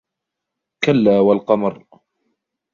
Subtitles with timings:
[0.83, 1.85] كلا والقمر